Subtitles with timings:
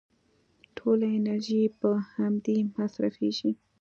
[0.77, 1.91] ټوله انرژي يې په
[2.25, 3.51] امدې مصرفېږي.